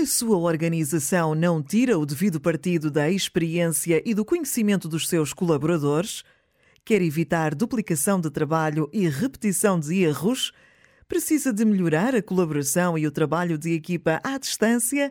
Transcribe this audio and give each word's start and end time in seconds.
A 0.00 0.06
sua 0.06 0.38
organização 0.38 1.34
não 1.34 1.60
tira 1.60 1.98
o 1.98 2.06
devido 2.06 2.40
partido 2.40 2.88
da 2.88 3.10
experiência 3.10 4.00
e 4.06 4.14
do 4.14 4.24
conhecimento 4.24 4.88
dos 4.88 5.08
seus 5.08 5.32
colaboradores? 5.32 6.22
Quer 6.84 7.02
evitar 7.02 7.52
duplicação 7.52 8.20
de 8.20 8.30
trabalho 8.30 8.88
e 8.92 9.08
repetição 9.08 9.80
de 9.80 10.04
erros? 10.04 10.52
Precisa 11.08 11.52
de 11.52 11.64
melhorar 11.64 12.14
a 12.14 12.22
colaboração 12.22 12.96
e 12.96 13.08
o 13.08 13.10
trabalho 13.10 13.58
de 13.58 13.72
equipa 13.72 14.20
à 14.22 14.38
distância? 14.38 15.10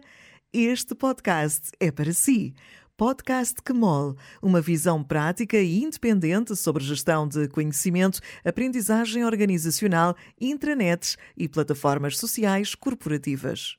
Este 0.54 0.96
podcast 0.96 1.70
é 1.82 1.92
para 1.92 2.14
si. 2.14 2.54
Podcast 2.96 3.62
Quemol, 3.62 4.16
uma 4.42 4.62
visão 4.62 5.04
prática 5.04 5.58
e 5.58 5.84
independente 5.84 6.56
sobre 6.56 6.82
gestão 6.82 7.28
de 7.28 7.50
conhecimento, 7.50 8.22
aprendizagem 8.46 9.26
organizacional, 9.26 10.16
intranets 10.40 11.18
e 11.36 11.50
plataformas 11.50 12.18
sociais 12.18 12.74
corporativas. 12.74 13.78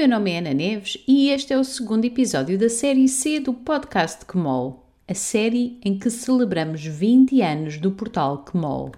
Meu 0.00 0.08
nome 0.08 0.30
é 0.30 0.38
Ana 0.38 0.54
Neves 0.54 0.96
e 1.06 1.28
este 1.28 1.52
é 1.52 1.58
o 1.58 1.62
segundo 1.62 2.06
episódio 2.06 2.58
da 2.58 2.70
série 2.70 3.06
C 3.06 3.38
do 3.38 3.52
podcast 3.52 4.24
Quemol, 4.24 4.86
a 5.06 5.12
série 5.12 5.78
em 5.84 5.98
que 5.98 6.08
celebramos 6.08 6.82
20 6.82 7.42
anos 7.42 7.76
do 7.76 7.90
portal 7.90 8.42
Quemol. 8.42 8.92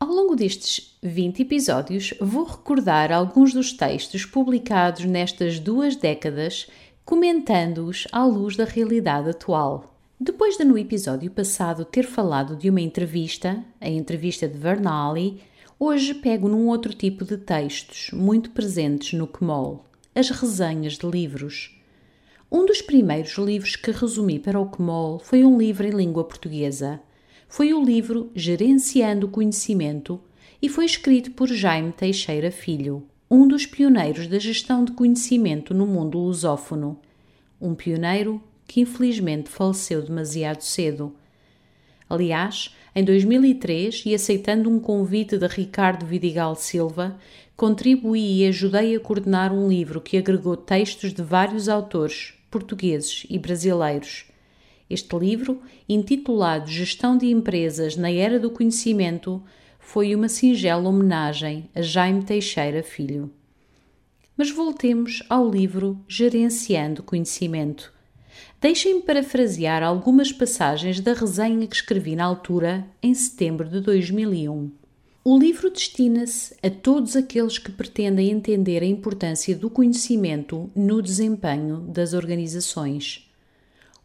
Ao 0.00 0.08
longo 0.08 0.34
destes 0.34 0.98
20 1.00 1.42
episódios, 1.42 2.12
vou 2.20 2.42
recordar 2.42 3.12
alguns 3.12 3.54
dos 3.54 3.72
textos 3.72 4.26
publicados 4.26 5.04
nestas 5.04 5.60
duas 5.60 5.94
décadas, 5.94 6.66
comentando-os 7.04 8.08
à 8.10 8.24
luz 8.24 8.56
da 8.56 8.64
realidade 8.64 9.30
atual. 9.30 9.96
Depois 10.18 10.56
de 10.56 10.64
no 10.64 10.76
episódio 10.76 11.30
passado 11.30 11.84
ter 11.84 12.04
falado 12.04 12.56
de 12.56 12.68
uma 12.68 12.80
entrevista, 12.80 13.64
a 13.80 13.88
entrevista 13.88 14.48
de 14.48 14.58
Vernali, 14.58 15.40
Hoje 15.78 16.14
pego 16.14 16.48
num 16.48 16.68
outro 16.68 16.94
tipo 16.94 17.22
de 17.22 17.36
textos, 17.36 18.10
muito 18.10 18.50
presentes 18.52 19.12
no 19.12 19.26
Kmol, 19.26 19.84
as 20.16 20.30
resenhas 20.30 20.94
de 20.94 21.06
livros. 21.06 21.78
Um 22.50 22.64
dos 22.64 22.80
primeiros 22.80 23.36
livros 23.36 23.76
que 23.76 23.90
resumi 23.90 24.38
para 24.38 24.58
o 24.58 24.64
Kmol 24.64 25.18
foi 25.18 25.44
um 25.44 25.58
livro 25.58 25.86
em 25.86 25.90
língua 25.90 26.24
portuguesa. 26.24 26.98
Foi 27.46 27.74
o 27.74 27.84
livro 27.84 28.30
Gerenciando 28.34 29.26
o 29.26 29.30
Conhecimento 29.30 30.18
e 30.62 30.70
foi 30.70 30.86
escrito 30.86 31.32
por 31.32 31.48
Jaime 31.48 31.92
Teixeira 31.92 32.50
Filho, 32.50 33.06
um 33.30 33.46
dos 33.46 33.66
pioneiros 33.66 34.26
da 34.26 34.38
gestão 34.38 34.86
de 34.86 34.92
conhecimento 34.92 35.74
no 35.74 35.86
mundo 35.86 36.18
lusófono. 36.18 36.98
Um 37.60 37.74
pioneiro 37.74 38.42
que 38.66 38.80
infelizmente 38.80 39.50
faleceu 39.50 40.00
demasiado 40.00 40.62
cedo. 40.62 41.14
Aliás, 42.08 42.74
em 42.94 43.04
2003, 43.04 44.04
e 44.06 44.14
aceitando 44.14 44.70
um 44.70 44.80
convite 44.80 45.36
de 45.36 45.46
Ricardo 45.46 46.06
Vidigal 46.06 46.54
Silva, 46.54 47.18
contribuí 47.56 48.42
e 48.42 48.46
ajudei 48.46 48.94
a 48.94 49.00
coordenar 49.00 49.52
um 49.52 49.68
livro 49.68 50.00
que 50.00 50.16
agregou 50.16 50.56
textos 50.56 51.12
de 51.12 51.22
vários 51.22 51.68
autores, 51.68 52.34
portugueses 52.50 53.26
e 53.30 53.38
brasileiros. 53.38 54.26
Este 54.88 55.16
livro, 55.18 55.62
intitulado 55.88 56.70
Gestão 56.70 57.16
de 57.16 57.26
Empresas 57.26 57.96
na 57.96 58.10
Era 58.10 58.38
do 58.38 58.50
Conhecimento, 58.50 59.42
foi 59.78 60.14
uma 60.14 60.28
singela 60.28 60.88
homenagem 60.88 61.70
a 61.74 61.80
Jaime 61.80 62.22
Teixeira 62.22 62.82
Filho. 62.82 63.30
Mas 64.36 64.50
voltemos 64.50 65.22
ao 65.28 65.48
livro 65.50 65.98
Gerenciando 66.06 67.02
Conhecimento, 67.02 67.96
Deixem-me 68.60 69.02
parafrasear 69.02 69.82
algumas 69.82 70.32
passagens 70.32 71.00
da 71.00 71.12
resenha 71.12 71.66
que 71.66 71.76
escrevi 71.76 72.16
na 72.16 72.24
altura, 72.24 72.86
em 73.02 73.14
setembro 73.14 73.68
de 73.68 73.80
2001. 73.80 74.70
O 75.28 75.36
livro 75.36 75.68
destina-se 75.68 76.54
a 76.62 76.70
todos 76.70 77.16
aqueles 77.16 77.58
que 77.58 77.72
pretendem 77.72 78.30
entender 78.30 78.80
a 78.80 78.86
importância 78.86 79.56
do 79.56 79.68
conhecimento 79.68 80.70
no 80.72 81.02
desempenho 81.02 81.78
das 81.80 82.12
organizações. 82.12 83.28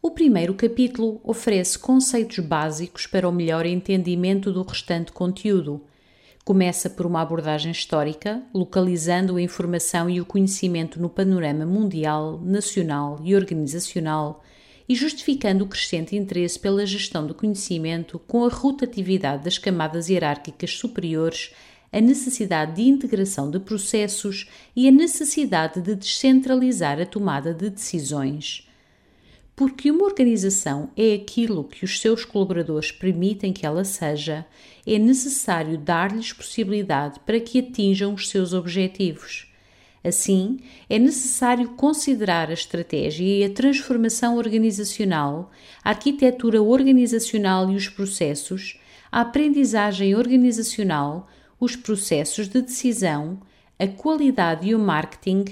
O 0.02 0.10
primeiro 0.10 0.52
capítulo 0.52 1.20
oferece 1.22 1.78
conceitos 1.78 2.40
básicos 2.40 3.06
para 3.06 3.28
o 3.28 3.32
melhor 3.32 3.66
entendimento 3.66 4.52
do 4.52 4.64
restante 4.64 5.12
conteúdo. 5.12 5.82
Começa 6.44 6.90
por 6.90 7.06
uma 7.06 7.20
abordagem 7.22 7.70
histórica, 7.70 8.42
localizando 8.52 9.36
a 9.36 9.40
informação 9.40 10.10
e 10.10 10.20
o 10.20 10.26
conhecimento 10.26 11.00
no 11.00 11.08
panorama 11.08 11.64
mundial, 11.64 12.40
nacional 12.42 13.20
e 13.22 13.36
organizacional 13.36 14.42
e 14.88 14.94
justificando 14.94 15.64
o 15.64 15.68
crescente 15.68 16.16
interesse 16.16 16.58
pela 16.58 16.86
gestão 16.86 17.26
do 17.26 17.34
conhecimento 17.34 18.18
com 18.18 18.44
a 18.44 18.48
rotatividade 18.48 19.44
das 19.44 19.58
camadas 19.58 20.08
hierárquicas 20.08 20.72
superiores, 20.72 21.52
a 21.92 22.00
necessidade 22.00 22.76
de 22.76 22.82
integração 22.88 23.50
de 23.50 23.60
processos 23.60 24.48
e 24.74 24.88
a 24.88 24.90
necessidade 24.90 25.80
de 25.80 25.94
descentralizar 25.94 27.00
a 27.00 27.04
tomada 27.04 27.52
de 27.52 27.68
decisões. 27.68 28.66
Porque 29.54 29.90
uma 29.90 30.04
organização 30.04 30.90
é 30.96 31.12
aquilo 31.12 31.64
que 31.64 31.84
os 31.84 32.00
seus 32.00 32.24
colaboradores 32.24 32.90
permitem 32.90 33.52
que 33.52 33.66
ela 33.66 33.84
seja, 33.84 34.46
é 34.86 34.98
necessário 34.98 35.76
dar-lhes 35.76 36.32
possibilidade 36.32 37.20
para 37.20 37.38
que 37.38 37.58
atinjam 37.58 38.14
os 38.14 38.30
seus 38.30 38.54
objetivos. 38.54 39.51
Assim, 40.04 40.58
é 40.90 40.98
necessário 40.98 41.70
considerar 41.70 42.50
a 42.50 42.54
estratégia 42.54 43.24
e 43.24 43.44
a 43.44 43.50
transformação 43.50 44.36
organizacional, 44.36 45.50
a 45.82 45.90
arquitetura 45.90 46.60
organizacional 46.60 47.70
e 47.70 47.76
os 47.76 47.88
processos, 47.88 48.80
a 49.12 49.20
aprendizagem 49.20 50.16
organizacional, 50.16 51.28
os 51.60 51.76
processos 51.76 52.48
de 52.48 52.60
decisão, 52.62 53.38
a 53.78 53.86
qualidade 53.86 54.68
e 54.68 54.74
o 54.74 54.78
marketing, 54.78 55.44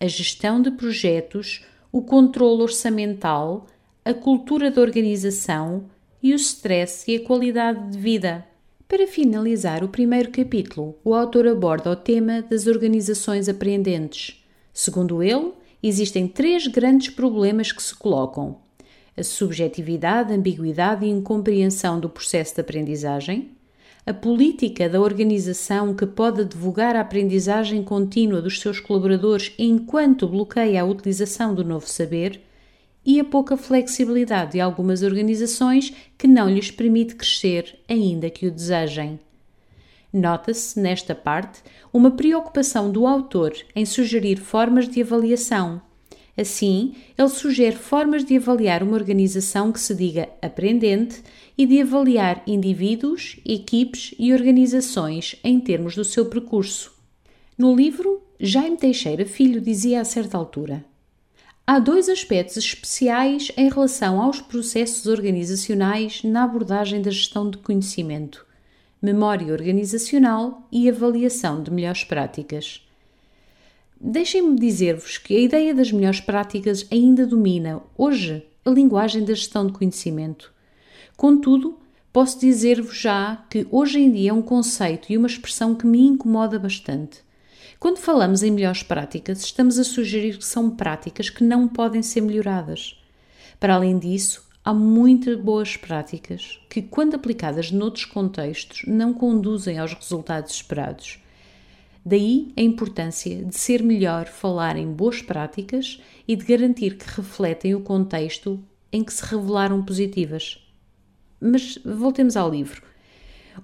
a 0.00 0.06
gestão 0.06 0.62
de 0.62 0.70
projetos, 0.70 1.66
o 1.92 2.00
controle 2.00 2.62
orçamental, 2.62 3.66
a 4.02 4.14
cultura 4.14 4.70
da 4.70 4.80
organização 4.80 5.84
e 6.22 6.32
o 6.32 6.36
stress 6.36 7.10
e 7.10 7.16
a 7.16 7.24
qualidade 7.24 7.90
de 7.90 7.98
vida. 7.98 8.47
Para 8.88 9.06
finalizar 9.06 9.84
o 9.84 9.88
primeiro 9.88 10.30
capítulo, 10.30 10.98
o 11.04 11.14
autor 11.14 11.46
aborda 11.46 11.90
o 11.90 11.94
tema 11.94 12.40
das 12.40 12.66
organizações 12.66 13.46
aprendentes. 13.46 14.42
Segundo 14.72 15.22
ele, 15.22 15.52
existem 15.82 16.26
três 16.26 16.66
grandes 16.66 17.10
problemas 17.10 17.70
que 17.70 17.82
se 17.82 17.94
colocam: 17.94 18.56
a 19.14 19.22
subjetividade, 19.22 20.32
ambiguidade 20.32 21.04
e 21.04 21.10
incompreensão 21.10 22.00
do 22.00 22.08
processo 22.08 22.54
de 22.54 22.62
aprendizagem, 22.62 23.50
a 24.06 24.14
política 24.14 24.88
da 24.88 24.98
organização 24.98 25.94
que 25.94 26.06
pode 26.06 26.40
advogar 26.40 26.96
a 26.96 27.02
aprendizagem 27.02 27.84
contínua 27.84 28.40
dos 28.40 28.58
seus 28.58 28.80
colaboradores 28.80 29.52
enquanto 29.58 30.26
bloqueia 30.26 30.80
a 30.80 30.86
utilização 30.86 31.54
do 31.54 31.62
novo 31.62 31.86
saber 31.86 32.40
e 33.08 33.18
a 33.18 33.24
pouca 33.24 33.56
flexibilidade 33.56 34.52
de 34.52 34.60
algumas 34.60 35.02
organizações 35.02 35.94
que 36.18 36.28
não 36.28 36.46
lhes 36.46 36.70
permite 36.70 37.14
crescer, 37.14 37.78
ainda 37.88 38.28
que 38.28 38.46
o 38.46 38.50
desejem. 38.50 39.18
Nota-se, 40.12 40.78
nesta 40.78 41.14
parte, 41.14 41.62
uma 41.90 42.10
preocupação 42.10 42.92
do 42.92 43.06
autor 43.06 43.54
em 43.74 43.86
sugerir 43.86 44.36
formas 44.36 44.86
de 44.86 45.00
avaliação. 45.00 45.80
Assim, 46.36 46.96
ele 47.16 47.30
sugere 47.30 47.76
formas 47.76 48.26
de 48.26 48.36
avaliar 48.36 48.82
uma 48.82 48.96
organização 48.96 49.72
que 49.72 49.80
se 49.80 49.94
diga 49.94 50.28
aprendente 50.42 51.22
e 51.56 51.64
de 51.64 51.80
avaliar 51.80 52.42
indivíduos, 52.46 53.40
equipes 53.42 54.14
e 54.18 54.34
organizações 54.34 55.34
em 55.42 55.58
termos 55.58 55.96
do 55.96 56.04
seu 56.04 56.26
percurso. 56.26 56.92
No 57.56 57.74
livro, 57.74 58.22
Jaime 58.38 58.76
Teixeira 58.76 59.24
Filho 59.24 59.62
dizia 59.62 60.02
a 60.02 60.04
certa 60.04 60.36
altura: 60.36 60.84
Há 61.70 61.78
dois 61.78 62.08
aspectos 62.08 62.56
especiais 62.56 63.52
em 63.54 63.68
relação 63.68 64.22
aos 64.22 64.40
processos 64.40 65.04
organizacionais 65.04 66.22
na 66.24 66.44
abordagem 66.44 67.02
da 67.02 67.10
gestão 67.10 67.50
de 67.50 67.58
conhecimento: 67.58 68.46
memória 69.02 69.52
organizacional 69.52 70.66
e 70.72 70.88
avaliação 70.88 71.62
de 71.62 71.70
melhores 71.70 72.04
práticas. 72.04 72.82
Deixem-me 74.00 74.58
dizer-vos 74.58 75.18
que 75.18 75.36
a 75.36 75.40
ideia 75.40 75.74
das 75.74 75.92
melhores 75.92 76.22
práticas 76.22 76.86
ainda 76.90 77.26
domina, 77.26 77.82
hoje, 77.98 78.46
a 78.64 78.70
linguagem 78.70 79.22
da 79.22 79.34
gestão 79.34 79.66
de 79.66 79.74
conhecimento. 79.74 80.50
Contudo, 81.18 81.78
posso 82.10 82.40
dizer-vos 82.40 82.98
já 82.98 83.44
que 83.50 83.66
hoje 83.70 84.00
em 84.00 84.10
dia 84.10 84.30
é 84.30 84.32
um 84.32 84.40
conceito 84.40 85.12
e 85.12 85.18
uma 85.18 85.28
expressão 85.28 85.74
que 85.74 85.86
me 85.86 86.00
incomoda 86.00 86.58
bastante. 86.58 87.27
Quando 87.78 87.98
falamos 87.98 88.42
em 88.42 88.50
melhores 88.50 88.82
práticas, 88.82 89.38
estamos 89.44 89.78
a 89.78 89.84
sugerir 89.84 90.38
que 90.38 90.44
são 90.44 90.68
práticas 90.68 91.30
que 91.30 91.44
não 91.44 91.68
podem 91.68 92.02
ser 92.02 92.20
melhoradas. 92.20 93.00
Para 93.60 93.76
além 93.76 93.96
disso, 94.00 94.44
há 94.64 94.74
muitas 94.74 95.38
boas 95.38 95.76
práticas 95.76 96.60
que, 96.68 96.82
quando 96.82 97.14
aplicadas 97.14 97.70
noutros 97.70 98.04
contextos, 98.04 98.82
não 98.84 99.14
conduzem 99.14 99.78
aos 99.78 99.94
resultados 99.94 100.54
esperados. 100.54 101.20
Daí 102.04 102.52
a 102.56 102.62
importância 102.62 103.44
de 103.44 103.56
ser 103.56 103.80
melhor 103.80 104.26
falar 104.26 104.76
em 104.76 104.90
boas 104.90 105.22
práticas 105.22 106.02
e 106.26 106.34
de 106.34 106.44
garantir 106.44 106.96
que 106.96 107.06
refletem 107.08 107.76
o 107.76 107.80
contexto 107.80 108.60
em 108.90 109.04
que 109.04 109.12
se 109.12 109.24
revelaram 109.24 109.84
positivas. 109.84 110.66
Mas 111.40 111.78
voltemos 111.84 112.36
ao 112.36 112.50
livro. 112.50 112.82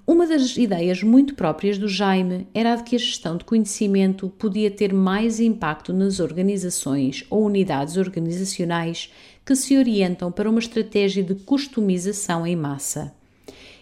Uma 0.06 0.26
das 0.26 0.56
ideias 0.56 1.02
muito 1.02 1.35
próprias 1.35 1.79
do 1.79 1.88
Jaime 1.88 2.46
era 2.52 2.73
a 2.73 2.76
de 2.76 2.82
que 2.82 2.96
a 2.96 2.99
gestão 2.99 3.37
de 3.37 3.44
conhecimento 3.44 4.29
podia 4.29 4.70
ter 4.70 4.93
mais 4.93 5.41
impacto 5.41 5.93
nas 5.93 6.20
organizações 6.20 7.25
ou 7.31 7.44
unidades 7.44 7.96
organizacionais 7.96 9.12
que 9.44 9.55
se 9.55 9.76
orientam 9.76 10.32
para 10.32 10.50
uma 10.50 10.58
estratégia 10.58 11.23
de 11.23 11.35
customização 11.35 12.46
em 12.46 12.56
massa. 12.56 13.14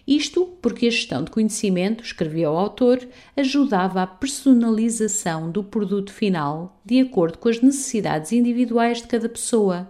Isto 0.05 0.45
porque 0.61 0.87
a 0.87 0.91
gestão 0.91 1.23
de 1.23 1.31
conhecimento, 1.31 2.03
escrevia 2.03 2.51
o 2.51 2.57
autor, 2.57 3.07
ajudava 3.37 4.01
à 4.01 4.07
personalização 4.07 5.49
do 5.49 5.63
produto 5.63 6.11
final 6.11 6.79
de 6.83 6.99
acordo 6.99 7.37
com 7.37 7.47
as 7.47 7.61
necessidades 7.61 8.33
individuais 8.33 9.01
de 9.01 9.07
cada 9.07 9.29
pessoa. 9.29 9.89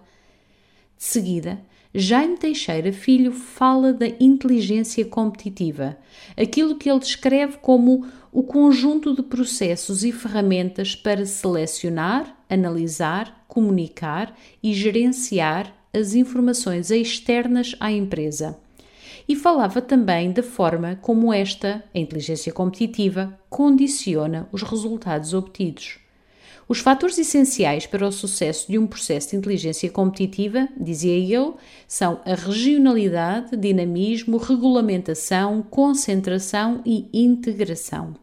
De 0.96 1.04
seguida, 1.04 1.60
Jaime 1.96 2.38
Teixeira 2.38 2.92
Filho 2.92 3.32
fala 3.32 3.94
da 3.94 4.08
inteligência 4.20 5.06
competitiva, 5.06 5.96
aquilo 6.36 6.76
que 6.76 6.90
ele 6.90 7.00
descreve 7.00 7.58
como 7.58 8.08
o 8.32 8.42
conjunto 8.42 9.16
de 9.16 9.22
processos 9.22 10.04
e 10.04 10.12
ferramentas 10.12 10.96
para 10.96 11.24
selecionar, 11.24 12.36
analisar, 12.50 13.46
comunicar 13.48 14.36
e 14.64 14.74
gerenciar 14.74 15.72
as 15.94 16.16
informações 16.16 16.90
externas 16.90 17.76
à 17.80 17.92
empresa 17.92 18.58
e 19.28 19.36
falava 19.36 19.80
também 19.80 20.32
da 20.32 20.42
forma 20.44 20.98
como 21.00 21.32
esta, 21.32 21.84
a 21.94 22.00
inteligência 22.00 22.52
competitiva, 22.52 23.38
condiciona 23.50 24.50
os 24.52 24.64
resultados 24.64 25.34
obtidos. 25.34 26.03
Os 26.68 26.80
fatores 26.80 27.18
essenciais 27.18 27.86
para 27.86 28.08
o 28.08 28.12
sucesso 28.12 28.72
de 28.72 28.80
um 28.80 28.88
processo 28.88 29.32
de 29.32 29.36
inteligência 29.36 29.90
competitiva, 29.90 30.70
dizia 30.80 31.14
ele, 31.14 31.54
são 31.88 32.22
a 32.26 32.36
regionalidade, 32.36 33.58
dinamismo, 33.58 34.38
regulamentação, 34.38 35.62
concentração 35.62 36.82
e 36.86 37.08
integração. 37.14 38.16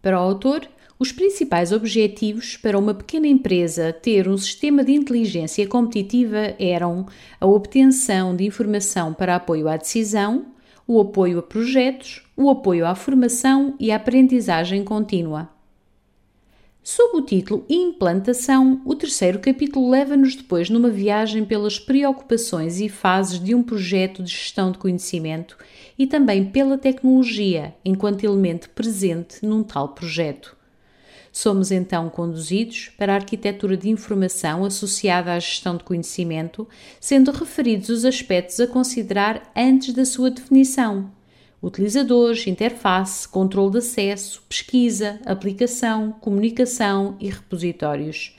Para 0.00 0.18
o 0.18 0.22
autor, 0.22 0.68
os 0.98 1.12
principais 1.12 1.72
objetivos 1.72 2.56
para 2.56 2.78
uma 2.78 2.94
pequena 2.94 3.26
empresa 3.26 3.92
ter 3.92 4.28
um 4.28 4.36
sistema 4.36 4.84
de 4.84 4.92
inteligência 4.92 5.66
competitiva 5.66 6.54
eram 6.58 7.06
a 7.40 7.46
obtenção 7.46 8.36
de 8.36 8.44
informação 8.44 9.12
para 9.12 9.36
apoio 9.36 9.66
à 9.66 9.76
decisão, 9.76 10.46
o 10.86 11.00
apoio 11.00 11.38
a 11.38 11.42
projetos, 11.42 12.22
o 12.36 12.50
apoio 12.50 12.86
à 12.86 12.94
formação 12.94 13.74
e 13.80 13.90
à 13.90 13.96
aprendizagem 13.96 14.84
contínua. 14.84 15.59
Sob 16.82 17.18
o 17.18 17.20
título 17.20 17.66
Implantação, 17.68 18.80
o 18.86 18.94
terceiro 18.94 19.38
capítulo 19.38 19.90
leva-nos 19.90 20.34
depois 20.34 20.70
numa 20.70 20.88
viagem 20.88 21.44
pelas 21.44 21.78
preocupações 21.78 22.80
e 22.80 22.88
fases 22.88 23.38
de 23.38 23.54
um 23.54 23.62
projeto 23.62 24.22
de 24.22 24.30
gestão 24.30 24.72
de 24.72 24.78
conhecimento 24.78 25.58
e 25.98 26.06
também 26.06 26.46
pela 26.46 26.78
tecnologia 26.78 27.74
enquanto 27.84 28.24
elemento 28.24 28.70
presente 28.70 29.44
num 29.44 29.62
tal 29.62 29.90
projeto. 29.90 30.56
Somos 31.30 31.70
então 31.70 32.08
conduzidos 32.08 32.90
para 32.96 33.12
a 33.12 33.16
arquitetura 33.16 33.76
de 33.76 33.90
informação 33.90 34.64
associada 34.64 35.34
à 35.34 35.38
gestão 35.38 35.76
de 35.76 35.84
conhecimento, 35.84 36.66
sendo 36.98 37.30
referidos 37.30 37.90
os 37.90 38.04
aspectos 38.06 38.58
a 38.58 38.66
considerar 38.66 39.52
antes 39.54 39.92
da 39.92 40.06
sua 40.06 40.30
definição: 40.30 41.10
utilizadores, 41.62 42.46
interface, 42.46 43.28
controle 43.28 43.72
de 43.72 43.78
acesso, 43.78 44.42
pesquisa, 44.48 45.20
aplicação, 45.26 46.12
comunicação 46.12 47.16
e 47.20 47.28
repositórios. 47.28 48.36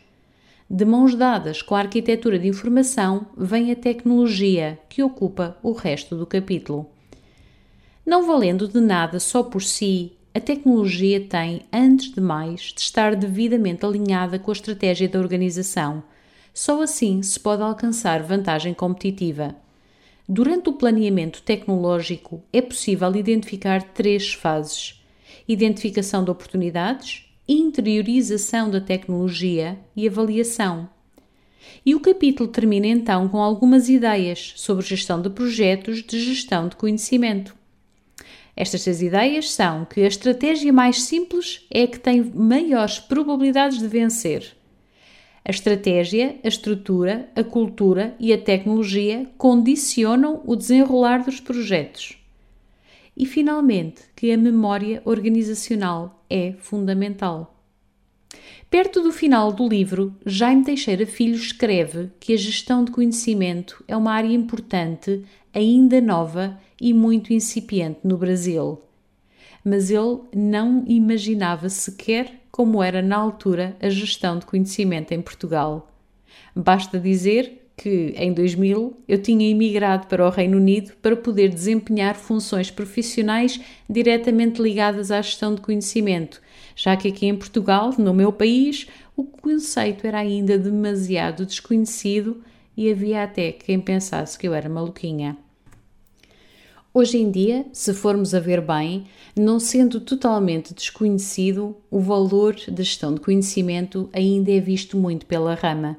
De 0.69 0.85
mãos 0.85 1.13
dadas 1.13 1.61
com 1.61 1.75
a 1.75 1.79
arquitetura 1.79 2.39
de 2.39 2.47
informação, 2.47 3.27
vem 3.37 3.71
a 3.71 3.75
tecnologia, 3.75 4.79
que 4.87 5.03
ocupa 5.03 5.57
o 5.61 5.73
resto 5.73 6.15
do 6.15 6.25
capítulo. 6.25 6.89
Não 8.05 8.25
valendo 8.25 8.67
de 8.67 8.79
nada 8.79 9.19
só 9.19 9.43
por 9.43 9.61
si 9.61 10.13
a 10.33 10.39
tecnologia 10.39 11.19
tem, 11.19 11.63
antes 11.73 12.09
de 12.11 12.21
mais, 12.21 12.73
de 12.73 12.79
estar 12.79 13.17
devidamente 13.17 13.85
alinhada 13.85 14.39
com 14.39 14.49
a 14.49 14.53
estratégia 14.53 15.09
da 15.09 15.19
organização. 15.19 16.01
Só 16.53 16.81
assim 16.81 17.21
se 17.21 17.37
pode 17.37 17.61
alcançar 17.61 18.23
vantagem 18.23 18.73
competitiva. 18.73 19.53
Durante 20.33 20.69
o 20.69 20.73
planeamento 20.73 21.41
tecnológico 21.41 22.41
é 22.53 22.61
possível 22.61 23.13
identificar 23.13 23.83
três 23.83 24.33
fases: 24.33 25.03
identificação 25.45 26.23
de 26.23 26.31
oportunidades, 26.31 27.25
interiorização 27.45 28.71
da 28.71 28.79
tecnologia 28.79 29.77
e 29.93 30.07
avaliação. 30.07 30.89
E 31.85 31.93
o 31.93 31.99
capítulo 31.99 32.47
termina 32.47 32.87
então 32.87 33.27
com 33.27 33.41
algumas 33.41 33.89
ideias 33.89 34.53
sobre 34.55 34.85
gestão 34.85 35.21
de 35.21 35.29
projetos 35.29 36.01
de 36.01 36.17
gestão 36.17 36.69
de 36.69 36.77
conhecimento. 36.77 37.53
Estas 38.55 38.85
três 38.85 39.01
ideias 39.01 39.51
são 39.51 39.83
que 39.83 39.99
a 39.99 40.07
estratégia 40.07 40.71
mais 40.71 41.01
simples 41.03 41.65
é 41.69 41.83
a 41.83 41.87
que 41.87 41.99
tem 41.99 42.23
maiores 42.23 42.99
probabilidades 42.99 43.79
de 43.79 43.87
vencer. 43.89 44.60
A 45.43 45.49
estratégia, 45.49 46.35
a 46.43 46.47
estrutura, 46.47 47.29
a 47.35 47.43
cultura 47.43 48.15
e 48.19 48.31
a 48.31 48.37
tecnologia 48.37 49.27
condicionam 49.37 50.41
o 50.45 50.55
desenrolar 50.55 51.25
dos 51.25 51.39
projetos. 51.39 52.17
E, 53.17 53.25
finalmente, 53.25 54.03
que 54.15 54.31
a 54.31 54.37
memória 54.37 55.01
organizacional 55.03 56.23
é 56.29 56.53
fundamental. 56.59 57.57
Perto 58.69 59.01
do 59.01 59.11
final 59.11 59.51
do 59.51 59.67
livro, 59.67 60.15
Jaime 60.25 60.63
Teixeira 60.63 61.05
Filho 61.05 61.35
escreve 61.35 62.09
que 62.19 62.33
a 62.33 62.37
gestão 62.37 62.85
de 62.85 62.91
conhecimento 62.91 63.83
é 63.87 63.97
uma 63.97 64.13
área 64.13 64.33
importante, 64.33 65.23
ainda 65.53 65.99
nova 65.99 66.57
e 66.79 66.93
muito 66.93 67.33
incipiente 67.33 67.99
no 68.03 68.17
Brasil. 68.17 68.79
Mas 69.65 69.89
ele 69.89 70.21
não 70.33 70.85
imaginava 70.87 71.67
sequer 71.67 72.40
como 72.51 72.83
era 72.83 73.01
na 73.01 73.17
altura 73.17 73.77
a 73.81 73.89
gestão 73.89 74.37
de 74.37 74.45
conhecimento 74.45 75.13
em 75.13 75.21
Portugal. 75.21 75.89
Basta 76.55 76.99
dizer 76.99 77.61
que 77.77 78.13
em 78.15 78.31
2000 78.33 78.97
eu 79.07 79.21
tinha 79.21 79.49
emigrado 79.49 80.05
para 80.07 80.25
o 80.25 80.29
Reino 80.29 80.57
Unido 80.57 80.93
para 81.01 81.15
poder 81.15 81.49
desempenhar 81.49 82.15
funções 82.15 82.69
profissionais 82.69 83.59
diretamente 83.89 84.61
ligadas 84.61 85.09
à 85.09 85.21
gestão 85.21 85.55
de 85.55 85.61
conhecimento, 85.61 86.41
já 86.75 86.95
que 86.95 87.07
aqui 87.07 87.25
em 87.25 87.35
Portugal, 87.35 87.91
no 87.97 88.13
meu 88.13 88.31
país, 88.31 88.87
o 89.15 89.23
conceito 89.23 90.05
era 90.05 90.19
ainda 90.19 90.59
demasiado 90.59 91.45
desconhecido 91.45 92.43
e 92.75 92.91
havia 92.91 93.23
até 93.23 93.51
quem 93.51 93.79
pensasse 93.79 94.37
que 94.37 94.47
eu 94.47 94.53
era 94.53 94.69
maluquinha. 94.69 95.37
Hoje 96.93 97.17
em 97.17 97.31
dia, 97.31 97.65
se 97.71 97.93
formos 97.93 98.35
a 98.35 98.39
ver 98.41 98.59
bem, 98.59 99.05
não 99.33 99.61
sendo 99.61 100.01
totalmente 100.01 100.73
desconhecido, 100.73 101.77
o 101.89 102.01
valor 102.01 102.57
da 102.67 102.83
gestão 102.83 103.13
de 103.13 103.21
conhecimento 103.21 104.09
ainda 104.11 104.51
é 104.51 104.59
visto 104.59 104.97
muito 104.97 105.25
pela 105.25 105.55
rama. 105.55 105.97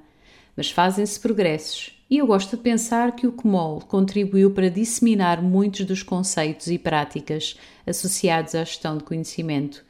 Mas 0.55 0.71
fazem-se 0.71 1.19
progressos 1.19 1.99
e 2.11 2.19
eu 2.19 2.27
gosto 2.27 2.59
de 2.59 2.63
pensar 2.63 3.17
que 3.17 3.27
o 3.27 3.33
CMOL 3.33 3.81
contribuiu 3.81 4.51
para 4.51 4.69
disseminar 4.69 5.43
muitos 5.43 5.87
dos 5.87 6.03
conceitos 6.03 6.67
e 6.67 6.79
práticas 6.79 7.57
associados 7.87 8.55
à 8.55 8.63
gestão 8.63 8.99
de 8.99 9.05
conhecimento, 9.05 9.83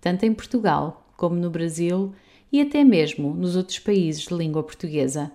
tanto 0.00 0.26
em 0.26 0.34
Portugal 0.34 1.08
como 1.16 1.36
no 1.36 1.50
Brasil 1.50 2.12
e 2.50 2.60
até 2.60 2.82
mesmo 2.82 3.32
nos 3.32 3.54
outros 3.54 3.78
países 3.78 4.22
de 4.22 4.34
língua 4.34 4.64
portuguesa. 4.64 5.30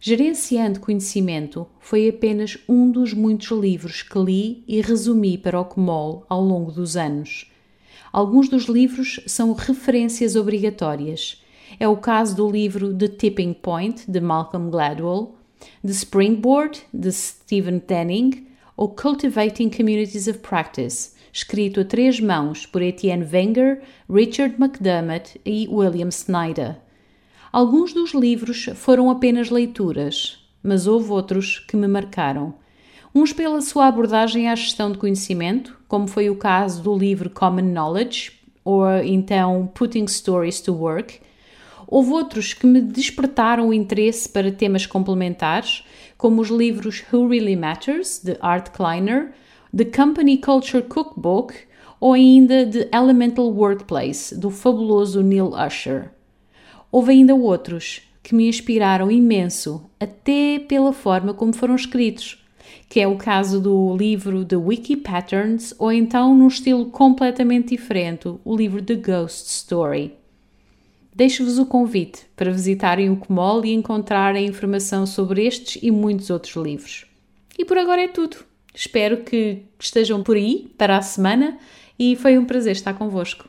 Gerenciando 0.00 0.80
Conhecimento 0.80 1.66
foi 1.80 2.08
apenas 2.08 2.58
um 2.68 2.90
dos 2.90 3.14
muitos 3.14 3.48
livros 3.50 4.02
que 4.02 4.18
li 4.18 4.64
e 4.68 4.80
resumi 4.80 5.38
para 5.38 5.58
o 5.58 5.64
CMOL 5.64 6.24
ao 6.28 6.42
longo 6.42 6.70
dos 6.70 6.96
anos. 6.96 7.50
Alguns 8.12 8.48
dos 8.48 8.64
livros 8.64 9.20
são 9.26 9.52
referências 9.52 10.36
obrigatórias. 10.36 11.42
É 11.80 11.88
o 11.88 11.96
caso 11.96 12.36
do 12.36 12.50
livro 12.50 12.94
The 12.94 13.08
Tipping 13.08 13.54
Point, 13.54 14.10
de 14.10 14.20
Malcolm 14.20 14.70
Gladwell, 14.70 15.34
The 15.84 15.92
Springboard, 15.92 16.80
de 16.92 17.10
Stephen 17.10 17.82
Denning, 17.86 18.46
ou 18.76 18.90
Cultivating 18.90 19.70
Communities 19.70 20.28
of 20.28 20.40
Practice, 20.40 21.12
escrito 21.32 21.80
a 21.80 21.84
três 21.84 22.20
mãos 22.20 22.66
por 22.66 22.82
Etienne 22.82 23.24
Wenger, 23.24 23.80
Richard 24.08 24.56
McDermott 24.58 25.40
e 25.44 25.66
William 25.68 26.08
Snyder. 26.08 26.76
Alguns 27.56 27.94
dos 27.94 28.12
livros 28.12 28.68
foram 28.74 29.08
apenas 29.08 29.48
leituras, 29.48 30.46
mas 30.62 30.86
houve 30.86 31.10
outros 31.10 31.58
que 31.58 31.74
me 31.74 31.88
marcaram. 31.88 32.52
Uns 33.14 33.32
pela 33.32 33.62
sua 33.62 33.86
abordagem 33.86 34.50
à 34.50 34.54
gestão 34.54 34.92
de 34.92 34.98
conhecimento, 34.98 35.74
como 35.88 36.06
foi 36.06 36.28
o 36.28 36.36
caso 36.36 36.82
do 36.82 36.94
livro 36.94 37.30
Common 37.30 37.72
Knowledge, 37.72 38.32
ou 38.62 38.86
então 39.02 39.72
Putting 39.74 40.06
Stories 40.06 40.60
to 40.60 40.74
Work. 40.74 41.18
Houve 41.86 42.10
outros 42.10 42.52
que 42.52 42.66
me 42.66 42.78
despertaram 42.82 43.68
o 43.68 43.72
interesse 43.72 44.28
para 44.28 44.52
temas 44.52 44.84
complementares, 44.84 45.82
como 46.18 46.42
os 46.42 46.50
livros 46.50 47.02
Who 47.10 47.26
Really 47.26 47.56
Matters, 47.56 48.20
de 48.22 48.36
Art 48.42 48.68
Kleiner, 48.68 49.32
The 49.74 49.86
Company 49.86 50.36
Culture 50.36 50.82
Cookbook 50.82 51.54
ou 52.00 52.12
ainda 52.12 52.66
The 52.66 52.90
Elemental 52.94 53.50
Workplace, 53.50 54.38
do 54.38 54.50
fabuloso 54.50 55.22
Neil 55.22 55.54
Usher. 55.54 56.15
Houve 56.90 57.12
ainda 57.12 57.34
outros 57.34 58.02
que 58.22 58.34
me 58.34 58.48
inspiraram 58.48 59.10
imenso, 59.10 59.88
até 60.00 60.58
pela 60.58 60.92
forma 60.92 61.32
como 61.32 61.54
foram 61.54 61.74
escritos. 61.74 62.42
que 62.88 63.00
é 63.00 63.06
o 63.06 63.16
caso 63.16 63.60
do 63.60 63.96
livro 63.96 64.44
The 64.44 64.56
Wiki 64.56 64.96
Patterns, 64.96 65.74
ou 65.78 65.90
então 65.90 66.34
num 66.34 66.48
estilo 66.48 66.86
completamente 66.86 67.70
diferente, 67.70 68.32
o 68.44 68.56
livro 68.56 68.82
The 68.82 68.94
Ghost 68.94 69.48
Story. 69.48 70.12
Deixo-vos 71.14 71.58
o 71.58 71.66
convite 71.66 72.26
para 72.36 72.52
visitarem 72.52 73.10
o 73.10 73.16
Comol 73.16 73.64
e 73.64 73.72
encontrarem 73.72 74.46
informação 74.46 75.06
sobre 75.06 75.46
estes 75.46 75.82
e 75.82 75.90
muitos 75.90 76.28
outros 76.30 76.54
livros. 76.56 77.06
E 77.58 77.64
por 77.64 77.78
agora 77.78 78.02
é 78.02 78.08
tudo. 78.08 78.36
Espero 78.74 79.18
que 79.24 79.62
estejam 79.80 80.22
por 80.22 80.36
aí 80.36 80.70
para 80.76 80.98
a 80.98 81.02
semana 81.02 81.58
e 81.98 82.14
foi 82.16 82.36
um 82.36 82.44
prazer 82.44 82.72
estar 82.72 82.92
convosco. 82.92 83.48